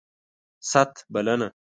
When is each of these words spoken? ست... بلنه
ست... 0.71 1.05
بلنه 1.09 1.51